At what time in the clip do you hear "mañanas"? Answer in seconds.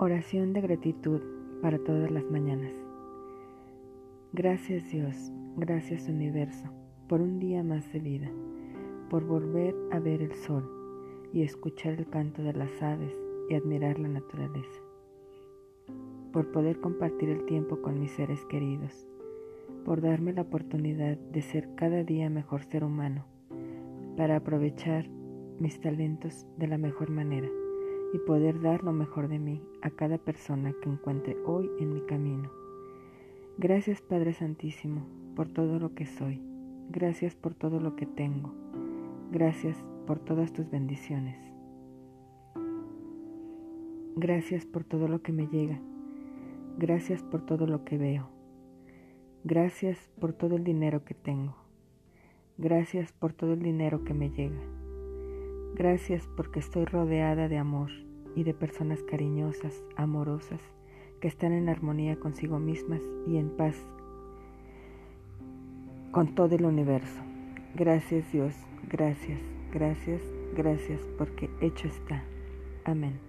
2.30-2.72